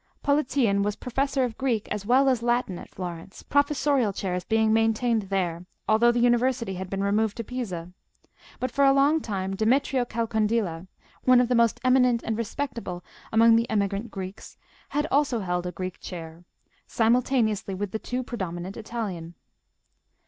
[0.23, 5.29] Politian was professor of Greek as well as Latin at Florence, professorial chairs being maintained
[5.29, 7.93] there, although the university had been removed to Pisa;
[8.59, 10.87] but for a long time Demetrio Calcondila,
[11.25, 14.57] one of the most eminent and respectable among the emigrant Greeks,
[14.89, 16.45] had also held a Greek chair,
[16.87, 19.35] simultaneously with the too predominant Italian.